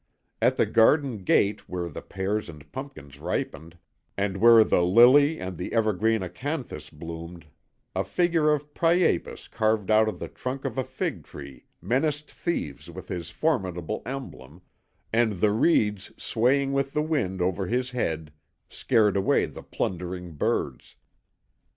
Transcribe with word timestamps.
At 0.41 0.57
the 0.57 0.65
garden 0.65 1.19
gate 1.19 1.69
where 1.69 1.87
the 1.87 2.01
pears 2.01 2.49
and 2.49 2.71
pumpkins 2.71 3.19
ripened, 3.19 3.77
and 4.17 4.37
where 4.37 4.63
the 4.63 4.83
lily 4.83 5.39
and 5.39 5.57
the 5.59 5.73
evergreen 5.73 6.23
acanthus 6.23 6.89
bloomed, 6.89 7.45
a 7.95 8.03
figure 8.03 8.51
of 8.51 8.73
Priapus 8.73 9.47
carved 9.47 9.91
out 9.91 10.09
of 10.09 10.17
the 10.17 10.27
trunk 10.27 10.65
of 10.65 10.79
a 10.79 10.83
fig 10.83 11.23
tree 11.23 11.67
menaced 11.83 12.31
thieves 12.31 12.89
with 12.89 13.09
his 13.09 13.29
formidable 13.29 14.01
emblem, 14.03 14.63
and 15.13 15.33
the 15.33 15.51
reeds 15.51 16.11
swaying 16.17 16.73
with 16.73 16.93
the 16.93 17.03
wind 17.03 17.39
over 17.39 17.67
his 17.67 17.91
head 17.91 18.33
scared 18.69 19.15
away 19.15 19.45
the 19.45 19.61
plundering 19.61 20.31
birds. 20.31 20.95